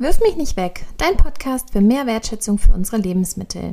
[0.00, 3.72] Wirf mich nicht weg, dein Podcast für mehr Wertschätzung für unsere Lebensmittel.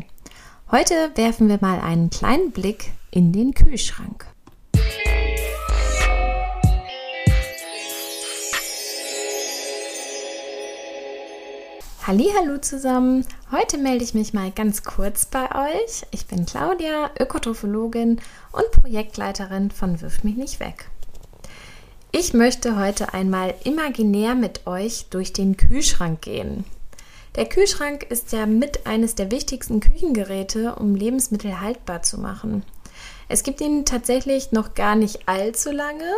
[0.72, 4.26] Heute werfen wir mal einen kleinen Blick in den Kühlschrank.
[12.08, 13.24] Hallo zusammen.
[13.52, 16.08] Heute melde ich mich mal ganz kurz bei euch.
[16.10, 18.20] Ich bin Claudia, Ökotrophologin
[18.52, 20.90] und Projektleiterin von Wirf mich nicht weg.
[22.18, 26.64] Ich möchte heute einmal imaginär mit euch durch den Kühlschrank gehen.
[27.36, 32.64] Der Kühlschrank ist ja mit eines der wichtigsten Küchengeräte, um Lebensmittel haltbar zu machen.
[33.28, 36.10] Es gibt ihn tatsächlich noch gar nicht allzu lange,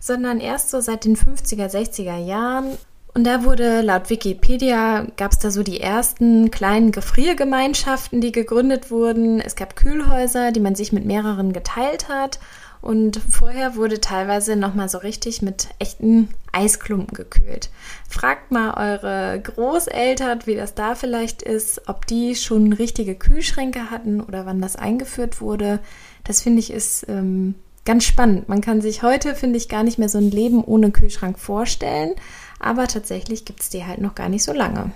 [0.00, 2.76] sondern erst so seit den 50er, 60er Jahren.
[3.14, 8.90] Und da wurde laut Wikipedia, gab es da so die ersten kleinen Gefriergemeinschaften, die gegründet
[8.90, 9.40] wurden.
[9.40, 12.40] Es gab Kühlhäuser, die man sich mit mehreren geteilt hat.
[12.80, 17.70] Und vorher wurde teilweise nochmal so richtig mit echten Eisklumpen gekühlt.
[18.08, 24.20] Fragt mal eure Großeltern, wie das da vielleicht ist, ob die schon richtige Kühlschränke hatten
[24.20, 25.80] oder wann das eingeführt wurde.
[26.24, 28.48] Das finde ich ist ähm, ganz spannend.
[28.48, 32.14] Man kann sich heute, finde ich, gar nicht mehr so ein Leben ohne Kühlschrank vorstellen.
[32.58, 34.92] Aber tatsächlich gibt es die halt noch gar nicht so lange.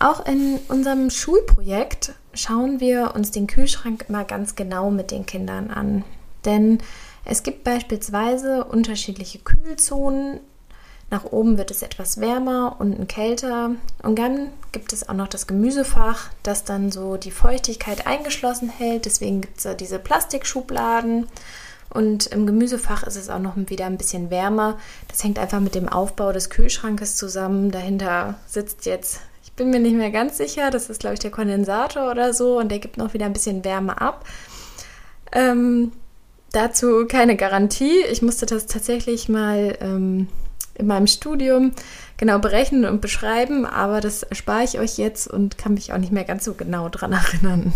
[0.00, 5.70] Auch in unserem Schulprojekt schauen wir uns den Kühlschrank immer ganz genau mit den Kindern
[5.70, 6.04] an.
[6.48, 6.78] Denn
[7.24, 10.40] es gibt beispielsweise unterschiedliche Kühlzonen.
[11.10, 13.72] Nach oben wird es etwas wärmer, unten kälter.
[14.02, 19.04] Und dann gibt es auch noch das Gemüsefach, das dann so die Feuchtigkeit eingeschlossen hält.
[19.04, 21.28] Deswegen gibt es da diese Plastikschubladen.
[21.90, 24.78] Und im Gemüsefach ist es auch noch wieder ein bisschen wärmer.
[25.08, 27.70] Das hängt einfach mit dem Aufbau des Kühlschrankes zusammen.
[27.70, 31.30] Dahinter sitzt jetzt, ich bin mir nicht mehr ganz sicher, das ist glaube ich der
[31.30, 34.26] Kondensator oder so und der gibt noch wieder ein bisschen Wärme ab.
[35.32, 35.92] Ähm,
[36.52, 38.02] dazu keine Garantie.
[38.10, 40.28] Ich musste das tatsächlich mal ähm,
[40.74, 41.72] in meinem Studium
[42.16, 46.12] genau berechnen und beschreiben, aber das spare ich euch jetzt und kann mich auch nicht
[46.12, 47.72] mehr ganz so genau dran erinnern.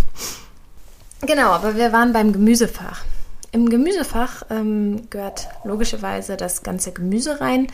[1.21, 3.05] Genau, aber wir waren beim Gemüsefach.
[3.53, 7.67] Im Gemüsefach ähm, gehört logischerweise das ganze Gemüse rein.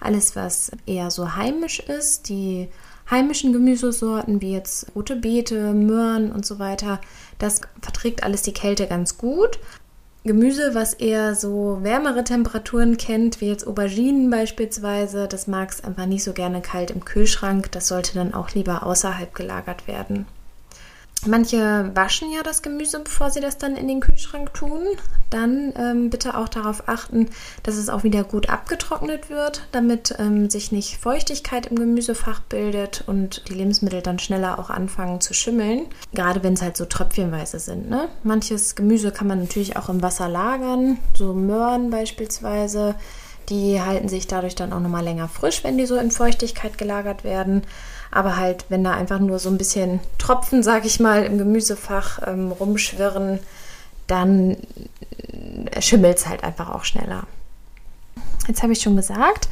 [0.00, 2.68] Alles, was eher so heimisch ist, die
[3.10, 7.00] heimischen Gemüsesorten wie jetzt rote Beete, Möhren und so weiter,
[7.38, 9.58] das verträgt alles die Kälte ganz gut.
[10.26, 16.06] Gemüse, was eher so wärmere Temperaturen kennt, wie jetzt Auberginen beispielsweise, das mag es einfach
[16.06, 17.70] nicht so gerne kalt im Kühlschrank.
[17.72, 20.24] Das sollte dann auch lieber außerhalb gelagert werden.
[21.26, 24.82] Manche waschen ja das Gemüse, bevor sie das dann in den Kühlschrank tun.
[25.30, 27.28] Dann ähm, bitte auch darauf achten,
[27.62, 33.04] dass es auch wieder gut abgetrocknet wird, damit ähm, sich nicht Feuchtigkeit im Gemüsefach bildet
[33.06, 35.86] und die Lebensmittel dann schneller auch anfangen zu schimmeln.
[36.12, 37.88] Gerade wenn es halt so tröpfchenweise sind.
[37.88, 38.08] Ne?
[38.22, 42.94] Manches Gemüse kann man natürlich auch im Wasser lagern, so Möhren beispielsweise.
[43.48, 47.24] Die halten sich dadurch dann auch nochmal länger frisch, wenn die so in Feuchtigkeit gelagert
[47.24, 47.62] werden.
[48.14, 52.20] Aber halt, wenn da einfach nur so ein bisschen Tropfen, sag ich mal, im Gemüsefach
[52.24, 53.40] ähm, rumschwirren,
[54.06, 54.56] dann
[55.80, 57.24] schimmelt es halt einfach auch schneller.
[58.46, 59.48] Jetzt habe ich schon gesagt,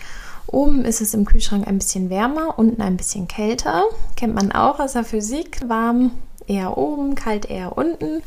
[0.46, 3.82] oben ist es im Kühlschrank ein bisschen wärmer, unten ein bisschen kälter.
[4.14, 5.68] Kennt man auch aus der Physik.
[5.68, 6.12] Warm
[6.46, 8.22] eher oben, kalt eher unten.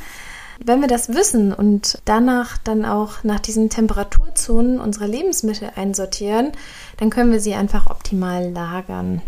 [0.59, 6.51] Wenn wir das wissen und danach dann auch nach diesen Temperaturzonen unsere Lebensmittel einsortieren,
[6.97, 9.21] dann können wir sie einfach optimal lagern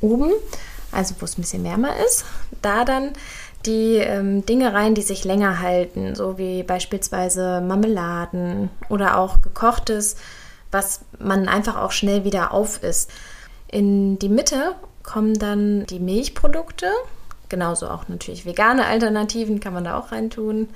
[0.00, 0.32] oben,
[0.92, 2.24] also wo es ein bisschen wärmer ist,
[2.62, 3.12] da dann
[3.66, 10.16] die ähm, Dinge rein, die sich länger halten, so wie beispielsweise Marmeladen oder auch gekochtes,
[10.70, 13.10] was man einfach auch schnell wieder auf ist.
[13.68, 16.90] In die Mitte kommen dann die Milchprodukte,
[17.48, 20.68] genauso auch natürlich vegane Alternativen kann man da auch reintun.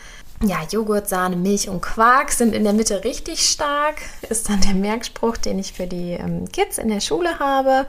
[0.42, 3.96] Ja, Joghurt, Sahne, Milch und Quark sind in der Mitte richtig stark,
[4.28, 7.86] ist dann der Merkspruch, den ich für die ähm, Kids in der Schule habe.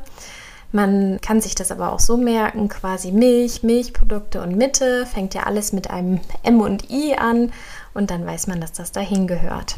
[0.71, 5.43] Man kann sich das aber auch so merken, quasi Milch, Milchprodukte und Mitte, fängt ja
[5.43, 7.51] alles mit einem M und I an
[7.93, 9.77] und dann weiß man, dass das dahin gehört.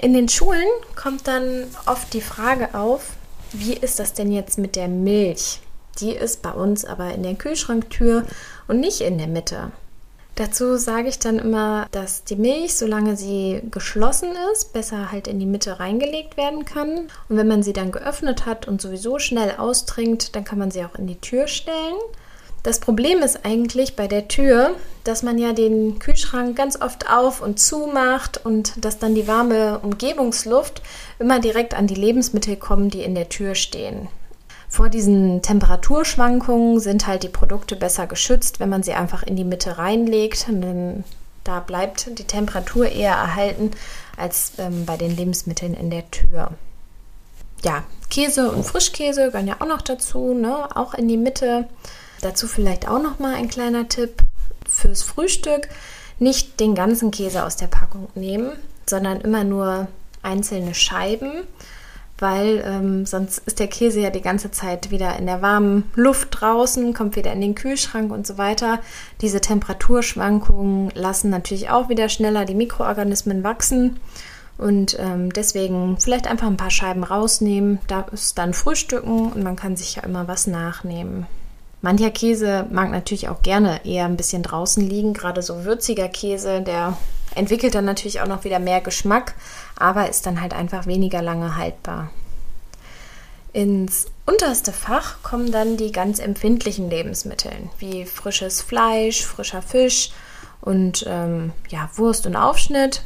[0.00, 3.12] In den Schulen kommt dann oft die Frage auf,
[3.52, 5.60] wie ist das denn jetzt mit der Milch?
[6.00, 8.24] Die ist bei uns aber in der Kühlschranktür
[8.68, 9.72] und nicht in der Mitte.
[10.38, 15.40] Dazu sage ich dann immer, dass die Milch, solange sie geschlossen ist, besser halt in
[15.40, 17.08] die Mitte reingelegt werden kann.
[17.28, 20.84] Und wenn man sie dann geöffnet hat und sowieso schnell austrinkt, dann kann man sie
[20.84, 21.96] auch in die Tür stellen.
[22.62, 27.42] Das Problem ist eigentlich bei der Tür, dass man ja den Kühlschrank ganz oft auf
[27.42, 30.82] und zu macht und dass dann die warme Umgebungsluft
[31.18, 34.06] immer direkt an die Lebensmittel kommt, die in der Tür stehen.
[34.68, 39.44] Vor diesen Temperaturschwankungen sind halt die Produkte besser geschützt, wenn man sie einfach in die
[39.44, 40.46] Mitte reinlegt.
[40.48, 41.04] Denn
[41.44, 43.70] da bleibt die Temperatur eher erhalten
[44.16, 46.50] als ähm, bei den Lebensmitteln in der Tür.
[47.64, 50.68] ja, Käse und Frischkäse gehören ja auch noch dazu, ne?
[50.76, 51.68] auch in die Mitte.
[52.20, 54.22] Dazu vielleicht auch noch mal ein kleiner Tipp
[54.68, 55.68] fürs Frühstück.
[56.18, 58.52] Nicht den ganzen Käse aus der Packung nehmen,
[58.86, 59.88] sondern immer nur
[60.22, 61.44] einzelne Scheiben,
[62.18, 66.28] weil ähm, sonst ist der Käse ja die ganze Zeit wieder in der warmen Luft
[66.32, 68.80] draußen, kommt wieder in den Kühlschrank und so weiter.
[69.20, 74.00] Diese Temperaturschwankungen lassen natürlich auch wieder schneller die Mikroorganismen wachsen.
[74.58, 79.54] Und ähm, deswegen vielleicht einfach ein paar Scheiben rausnehmen, da ist dann Frühstücken und man
[79.54, 81.26] kann sich ja immer was nachnehmen.
[81.80, 86.60] Mancher Käse mag natürlich auch gerne eher ein bisschen draußen liegen, gerade so würziger Käse,
[86.60, 86.96] der
[87.38, 89.34] entwickelt dann natürlich auch noch wieder mehr Geschmack,
[89.76, 92.10] aber ist dann halt einfach weniger lange haltbar.
[93.52, 100.10] Ins unterste Fach kommen dann die ganz empfindlichen Lebensmittel, wie frisches Fleisch, frischer Fisch
[100.60, 103.02] und ähm, ja, Wurst und Aufschnitt.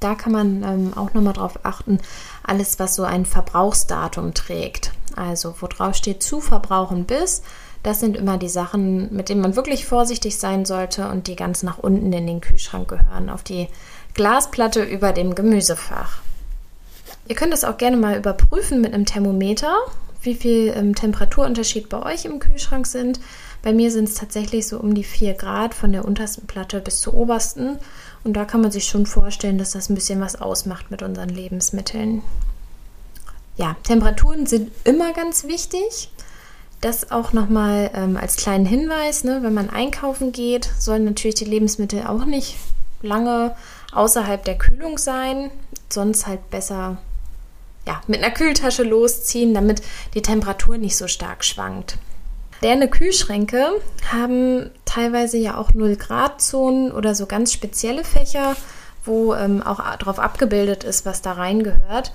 [0.00, 1.98] Da kann man ähm, auch nochmal drauf achten,
[2.44, 4.92] alles, was so ein Verbrauchsdatum trägt.
[5.16, 7.42] Also, wo drauf steht zu verbrauchen bis,
[7.88, 11.62] das sind immer die Sachen, mit denen man wirklich vorsichtig sein sollte und die ganz
[11.62, 13.66] nach unten in den Kühlschrank gehören, auf die
[14.12, 16.18] Glasplatte über dem Gemüsefach.
[17.28, 19.74] Ihr könnt das auch gerne mal überprüfen mit einem Thermometer,
[20.20, 23.20] wie viel ähm, Temperaturunterschied bei euch im Kühlschrank sind.
[23.62, 27.00] Bei mir sind es tatsächlich so um die 4 Grad von der untersten Platte bis
[27.00, 27.78] zur obersten.
[28.22, 31.30] Und da kann man sich schon vorstellen, dass das ein bisschen was ausmacht mit unseren
[31.30, 32.20] Lebensmitteln.
[33.56, 36.10] Ja, Temperaturen sind immer ganz wichtig.
[36.80, 41.44] Das auch nochmal ähm, als kleinen Hinweis, ne, wenn man einkaufen geht, sollen natürlich die
[41.44, 42.56] Lebensmittel auch nicht
[43.02, 43.54] lange
[43.92, 45.50] außerhalb der Kühlung sein,
[45.88, 46.98] sonst halt besser
[47.86, 49.82] ja, mit einer Kühltasche losziehen, damit
[50.14, 51.98] die Temperatur nicht so stark schwankt.
[52.60, 53.70] Moderne Kühlschränke
[54.12, 58.56] haben teilweise ja auch 0 Grad Zonen oder so ganz spezielle Fächer,
[59.04, 62.12] wo ähm, auch darauf abgebildet ist, was da reingehört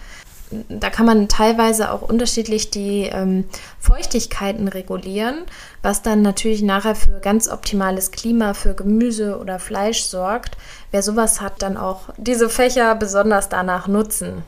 [0.69, 3.45] da kann man teilweise auch unterschiedlich die ähm,
[3.79, 5.43] Feuchtigkeiten regulieren,
[5.81, 10.57] was dann natürlich nachher für ganz optimales Klima für Gemüse oder Fleisch sorgt.
[10.91, 14.43] Wer sowas hat, dann auch diese Fächer besonders danach nutzen.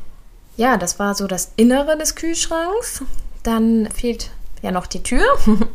[0.57, 3.03] Ja, das war so das Innere des Kühlschranks.
[3.43, 4.31] Dann fehlt
[4.61, 5.25] ja noch die Tür.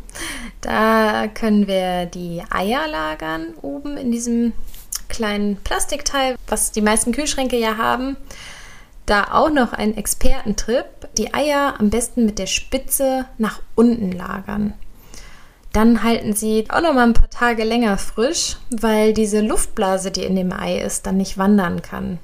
[0.61, 4.53] da können wir die Eier lagern oben in diesem
[5.07, 8.17] kleinen Plastikteil, was die meisten Kühlschränke ja haben.
[9.05, 10.85] Da auch noch ein Expertentrip,
[11.17, 14.73] die Eier am besten mit der Spitze nach unten lagern.
[15.73, 20.23] Dann halten sie auch noch mal ein paar Tage länger frisch, weil diese Luftblase, die
[20.23, 22.19] in dem Ei ist, dann nicht wandern kann.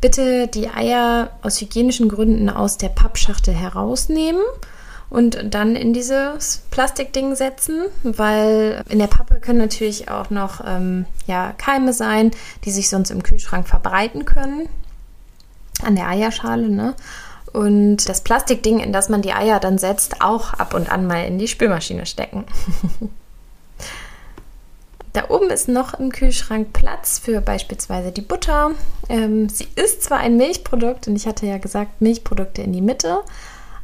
[0.00, 4.42] Bitte die Eier aus hygienischen Gründen aus der Pappschachtel herausnehmen
[5.10, 11.06] und dann in dieses Plastikding setzen, weil in der Pappe können natürlich auch noch ähm,
[11.26, 12.30] ja, Keime sein,
[12.64, 14.68] die sich sonst im Kühlschrank verbreiten können
[15.82, 16.94] an der Eierschale, ne?
[17.52, 21.26] Und das Plastikding, in das man die Eier dann setzt, auch ab und an mal
[21.26, 22.44] in die Spülmaschine stecken.
[25.12, 28.70] Da oben ist noch im Kühlschrank Platz für beispielsweise die Butter.
[29.10, 33.20] Ähm, sie ist zwar ein Milchprodukt und ich hatte ja gesagt, Milchprodukte in die Mitte,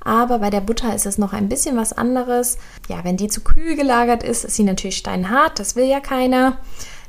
[0.02, 2.56] aber bei der Butter ist es noch ein bisschen was anderes.
[2.88, 6.56] Ja, wenn die zu kühl gelagert ist, ist sie natürlich steinhart, das will ja keiner.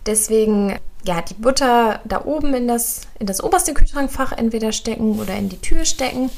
[0.06, 5.36] Deswegen ja, die Butter da oben in das, in das oberste Kühlschrankfach entweder stecken oder
[5.36, 6.30] in die Tür stecken.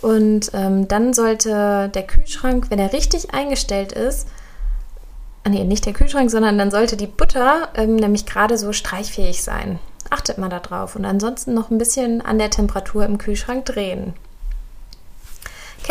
[0.00, 4.26] Und ähm, dann sollte der Kühlschrank, wenn er richtig eingestellt ist,
[5.44, 9.42] ah, nee, nicht der Kühlschrank, sondern dann sollte die Butter ähm, nämlich gerade so streichfähig
[9.42, 9.78] sein.
[10.10, 14.14] Achtet mal darauf und ansonsten noch ein bisschen an der Temperatur im Kühlschrank drehen.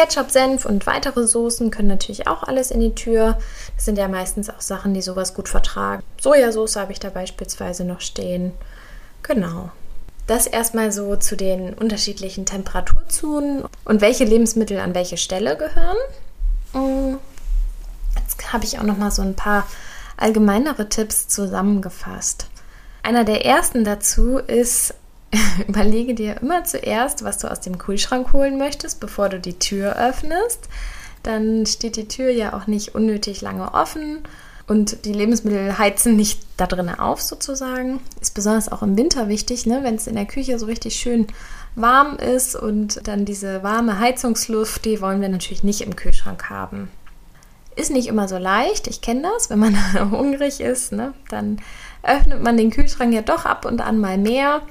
[0.01, 3.37] Ketchup, Senf und weitere Soßen können natürlich auch alles in die Tür.
[3.75, 6.01] Das sind ja meistens auch Sachen, die sowas gut vertragen.
[6.19, 8.51] Sojasauce habe ich da beispielsweise noch stehen.
[9.21, 9.69] Genau.
[10.25, 15.97] Das erstmal so zu den unterschiedlichen Temperaturzonen und welche Lebensmittel an welche Stelle gehören.
[16.73, 17.17] Mm.
[18.19, 19.67] Jetzt habe ich auch noch mal so ein paar
[20.17, 22.47] allgemeinere Tipps zusammengefasst.
[23.03, 24.95] Einer der ersten dazu ist
[25.67, 29.95] überlege dir immer zuerst, was du aus dem Kühlschrank holen möchtest, bevor du die Tür
[29.95, 30.67] öffnest.
[31.23, 34.19] Dann steht die Tür ja auch nicht unnötig lange offen
[34.67, 37.99] und die Lebensmittel heizen nicht da drinnen auf sozusagen.
[38.21, 39.81] Ist besonders auch im Winter wichtig, ne?
[39.83, 41.27] wenn es in der Küche so richtig schön
[41.75, 46.89] warm ist und dann diese warme Heizungsluft, die wollen wir natürlich nicht im Kühlschrank haben.
[47.75, 49.75] Ist nicht immer so leicht, ich kenne das, wenn man
[50.11, 51.13] hungrig ist, ne?
[51.29, 51.59] dann
[52.03, 54.61] öffnet man den Kühlschrank ja doch ab und an mal mehr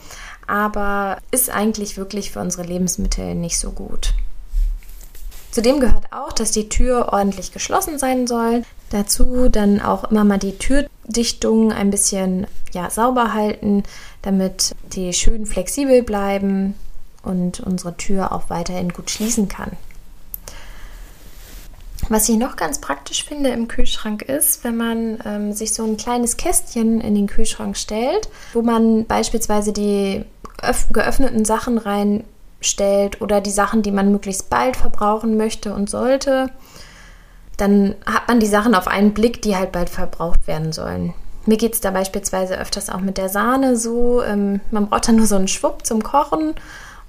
[0.51, 4.15] aber ist eigentlich wirklich für unsere Lebensmittel nicht so gut.
[5.53, 8.65] Zudem gehört auch, dass die Tür ordentlich geschlossen sein soll.
[8.91, 13.85] Dazu dann auch immer mal die Türdichtung ein bisschen ja, sauber halten,
[14.23, 16.75] damit die schön flexibel bleiben.
[17.23, 19.73] und unsere Tür auch weiterhin gut schließen kann.
[22.09, 25.97] Was ich noch ganz praktisch finde im Kühlschrank ist, wenn man ähm, sich so ein
[25.97, 30.25] kleines Kästchen in den Kühlschrank stellt, wo man beispielsweise die
[30.93, 36.51] geöffneten Sachen reinstellt oder die Sachen, die man möglichst bald verbrauchen möchte und sollte,
[37.57, 41.15] dann hat man die Sachen auf einen Blick, die halt bald verbraucht werden sollen.
[41.47, 44.23] Mir geht es da beispielsweise öfters auch mit der Sahne so.
[44.23, 46.55] Ähm, man braucht dann nur so einen Schwupp zum Kochen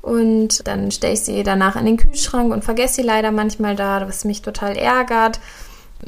[0.01, 4.07] und dann stelle ich sie danach in den Kühlschrank und vergesse sie leider manchmal da,
[4.07, 5.39] was mich total ärgert.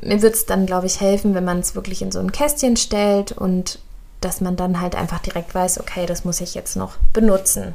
[0.02, 2.78] Mir wird es dann, glaube ich, helfen, wenn man es wirklich in so ein Kästchen
[2.78, 3.80] stellt und
[4.24, 7.74] dass man dann halt einfach direkt weiß, okay, das muss ich jetzt noch benutzen.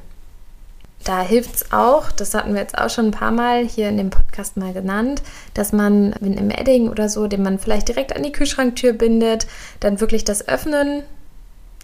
[1.05, 3.97] Da hilft es auch, das hatten wir jetzt auch schon ein paar Mal hier in
[3.97, 5.23] dem Podcast mal genannt,
[5.55, 9.47] dass man wenn im Edding oder so, den man vielleicht direkt an die Kühlschranktür bindet,
[9.81, 11.05] dann wirklich das Öffnen,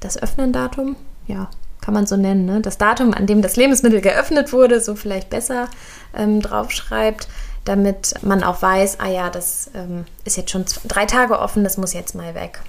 [0.01, 1.49] das Öffnen-Datum, ja,
[1.81, 2.61] kann man so nennen, ne?
[2.61, 5.69] das Datum, an dem das Lebensmittel geöffnet wurde, so vielleicht besser
[6.17, 7.29] ähm, draufschreibt,
[7.65, 11.77] damit man auch weiß, ah ja, das ähm, ist jetzt schon drei Tage offen, das
[11.77, 12.61] muss jetzt mal weg.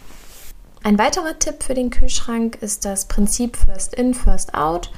[0.85, 4.91] Ein weiterer Tipp für den Kühlschrank ist das Prinzip First In, First Out,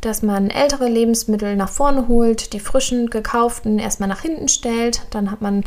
[0.00, 5.30] dass man ältere Lebensmittel nach vorne holt, die frischen, gekauften erstmal nach hinten stellt, dann
[5.30, 5.64] hat man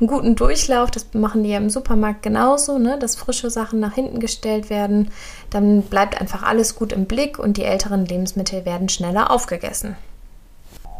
[0.00, 0.90] einen guten Durchlauf.
[0.90, 2.98] Das machen die ja im Supermarkt genauso, ne?
[2.98, 5.10] dass frische Sachen nach hinten gestellt werden.
[5.50, 9.98] Dann bleibt einfach alles gut im Blick und die älteren Lebensmittel werden schneller aufgegessen.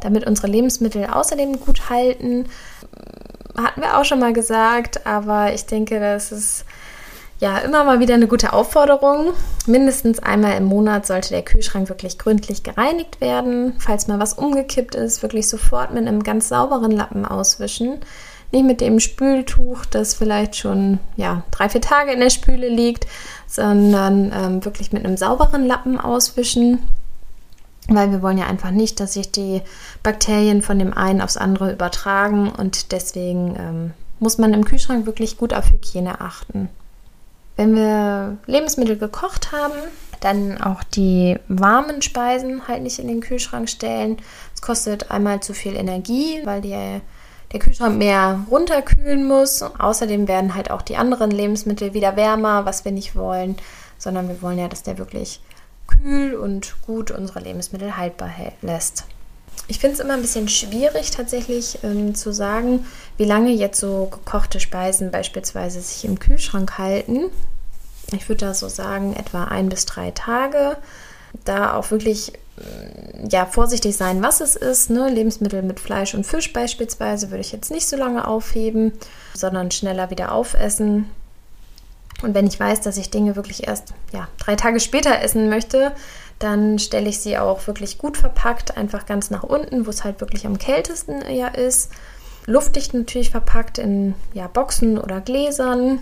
[0.02, 2.50] Damit unsere Lebensmittel außerdem gut halten,
[3.56, 6.66] hatten wir auch schon mal gesagt, aber ich denke, das ist
[7.40, 9.32] ja immer mal wieder eine gute Aufforderung.
[9.66, 13.74] Mindestens einmal im Monat sollte der Kühlschrank wirklich gründlich gereinigt werden.
[13.78, 17.98] Falls mal was umgekippt ist, wirklich sofort mit einem ganz sauberen Lappen auswischen.
[18.52, 23.06] Nicht mit dem Spültuch, das vielleicht schon ja, drei, vier Tage in der Spüle liegt,
[23.46, 26.80] sondern ähm, wirklich mit einem sauberen Lappen auswischen.
[27.88, 29.62] Weil wir wollen ja einfach nicht, dass sich die
[30.02, 35.38] Bakterien von dem einen aufs andere übertragen und deswegen ähm, muss man im Kühlschrank wirklich
[35.38, 36.68] gut auf Hygiene achten.
[37.56, 39.74] Wenn wir Lebensmittel gekocht haben,
[40.20, 44.18] dann auch die warmen Speisen halt nicht in den Kühlschrank stellen.
[44.54, 47.00] Es kostet einmal zu viel Energie, weil die
[47.52, 49.62] der Kühlschrank mehr runterkühlen muss.
[49.62, 53.56] Außerdem werden halt auch die anderen Lebensmittel wieder wärmer, was wir nicht wollen,
[53.98, 55.40] sondern wir wollen ja, dass der wirklich
[55.86, 58.30] kühl und gut unsere Lebensmittel haltbar
[58.62, 59.04] lässt.
[59.70, 62.84] Ich finde es immer ein bisschen schwierig tatsächlich ähm, zu sagen,
[63.16, 67.26] wie lange jetzt so gekochte Speisen beispielsweise sich im Kühlschrank halten.
[68.12, 70.76] Ich würde da so sagen, etwa ein bis drei Tage.
[71.44, 72.32] Da auch wirklich
[73.30, 74.90] ja, vorsichtig sein, was es ist.
[74.90, 75.08] Ne?
[75.08, 78.92] Lebensmittel mit Fleisch und Fisch beispielsweise würde ich jetzt nicht so lange aufheben,
[79.34, 81.08] sondern schneller wieder aufessen.
[82.22, 85.92] Und wenn ich weiß, dass ich Dinge wirklich erst ja, drei Tage später essen möchte,
[86.40, 90.20] dann stelle ich sie auch wirklich gut verpackt, einfach ganz nach unten, wo es halt
[90.20, 91.90] wirklich am kältesten ja ist.
[92.46, 96.00] Luftdicht natürlich verpackt in ja, Boxen oder Gläsern.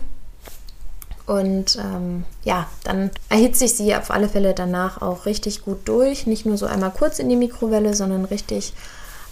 [1.27, 6.27] Und ähm, ja, dann erhitze ich sie auf alle Fälle danach auch richtig gut durch.
[6.27, 8.73] Nicht nur so einmal kurz in die Mikrowelle, sondern richtig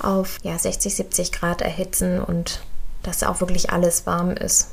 [0.00, 2.62] auf ja, 60, 70 Grad erhitzen und
[3.04, 4.70] dass auch wirklich alles warm ist.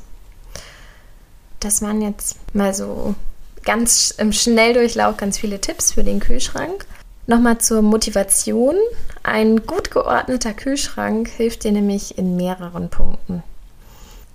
[1.60, 3.14] Das waren jetzt mal so
[3.64, 6.86] ganz im Schnelldurchlauf ganz viele Tipps für den Kühlschrank.
[7.26, 8.76] Nochmal zur Motivation.
[9.22, 13.42] Ein gut geordneter Kühlschrank hilft dir nämlich in mehreren Punkten.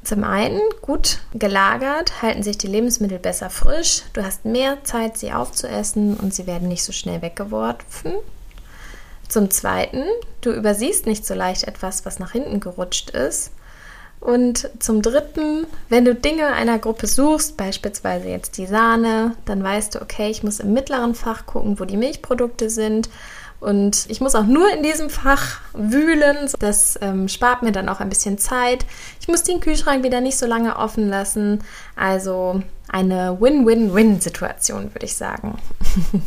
[0.04, 4.04] Zum einen, gut gelagert, halten sich die Lebensmittel besser frisch.
[4.14, 8.14] Du hast mehr Zeit, sie aufzuessen und sie werden nicht so schnell weggeworfen.
[9.28, 10.04] Zum zweiten,
[10.42, 13.52] du übersiehst nicht so leicht etwas, was nach hinten gerutscht ist.
[14.20, 19.96] Und zum dritten, wenn du Dinge einer Gruppe suchst, beispielsweise jetzt die Sahne, dann weißt
[19.96, 23.10] du, okay, ich muss im mittleren Fach gucken, wo die Milchprodukte sind
[23.60, 26.50] und ich muss auch nur in diesem Fach wühlen.
[26.60, 28.86] Das ähm, spart mir dann auch ein bisschen Zeit.
[29.20, 31.60] Ich muss den Kühlschrank wieder nicht so lange offen lassen.
[31.96, 35.60] Also eine Win-Win-Win-Situation, würde ich sagen.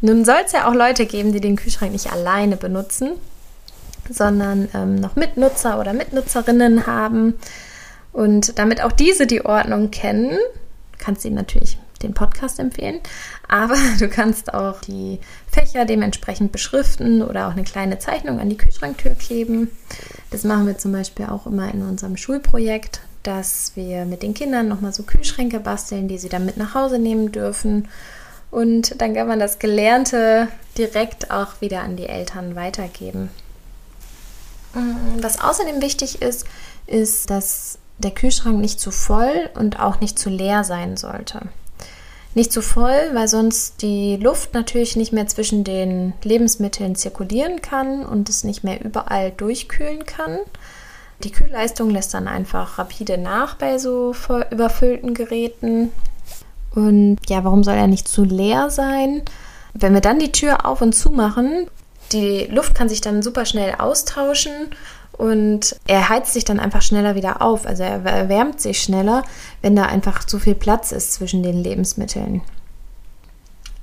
[0.00, 3.12] Nun soll es ja auch Leute geben, die den Kühlschrank nicht alleine benutzen,
[4.10, 7.34] sondern ähm, noch Mitnutzer oder Mitnutzerinnen haben.
[8.12, 10.36] Und damit auch diese die Ordnung kennen,
[10.98, 13.00] kannst du ihnen natürlich den Podcast empfehlen.
[13.48, 18.56] Aber du kannst auch die Fächer dementsprechend beschriften oder auch eine kleine Zeichnung an die
[18.56, 19.70] Kühlschranktür kleben.
[20.30, 24.68] Das machen wir zum Beispiel auch immer in unserem Schulprojekt, dass wir mit den Kindern
[24.68, 27.88] nochmal so Kühlschränke basteln, die sie dann mit nach Hause nehmen dürfen.
[28.50, 33.28] Und dann kann man das Gelernte direkt auch wieder an die Eltern weitergeben.
[35.20, 36.46] Was außerdem wichtig ist,
[36.86, 41.40] ist, dass der Kühlschrank nicht zu voll und auch nicht zu leer sein sollte.
[42.34, 48.06] Nicht zu voll, weil sonst die Luft natürlich nicht mehr zwischen den Lebensmitteln zirkulieren kann
[48.06, 50.38] und es nicht mehr überall durchkühlen kann.
[51.24, 54.14] Die Kühlleistung lässt dann einfach rapide nach bei so
[54.50, 55.90] überfüllten Geräten.
[56.74, 59.22] Und ja, warum soll er nicht zu leer sein?
[59.74, 61.66] Wenn wir dann die Tür auf und zu machen,
[62.12, 64.70] die Luft kann sich dann super schnell austauschen
[65.12, 67.66] und er heizt sich dann einfach schneller wieder auf.
[67.66, 69.22] Also er erwärmt sich schneller,
[69.62, 72.42] wenn da einfach zu viel Platz ist zwischen den Lebensmitteln.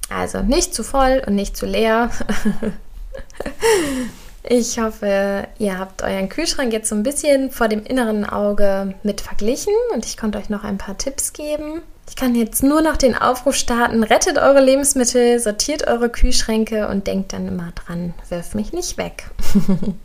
[0.09, 2.09] Also nicht zu voll und nicht zu leer.
[4.49, 9.19] Ich hoffe, ihr habt euren Kühlschrank jetzt so ein bisschen vor dem inneren Auge mit
[9.19, 11.81] verglichen und ich konnte euch noch ein paar Tipps geben.
[12.09, 17.07] Ich kann jetzt nur noch den Aufruf starten, rettet eure Lebensmittel, sortiert eure Kühlschränke und
[17.07, 19.29] denkt dann immer dran, wirf mich nicht weg.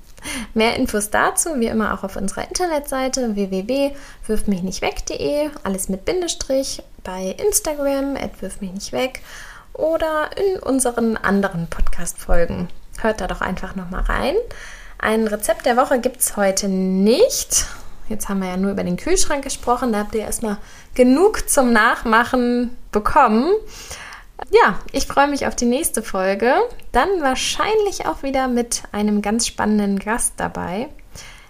[0.55, 8.17] Mehr Infos dazu, wie immer auch auf unserer Internetseite www.wirfmichnichtweg.de, alles mit Bindestrich, bei Instagram,
[8.41, 9.23] wirf mich nicht weg
[9.73, 12.69] oder in unseren anderen Podcast-Folgen.
[13.01, 14.37] Hört da doch einfach nochmal rein.
[14.99, 17.67] Ein Rezept der Woche gibt es heute nicht.
[18.09, 19.93] Jetzt haben wir ja nur über den Kühlschrank gesprochen.
[19.93, 20.59] Da habt ihr erstmal
[20.95, 23.53] genug zum Nachmachen bekommen.
[24.51, 26.55] Ja, ich freue mich auf die nächste Folge.
[26.91, 30.89] Dann wahrscheinlich auch wieder mit einem ganz spannenden Gast dabei.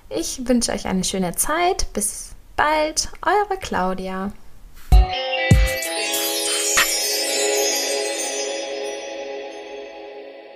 [0.08, 1.92] Ich wünsche euch eine schöne Zeit.
[1.94, 4.32] Bis bald, eure Claudia.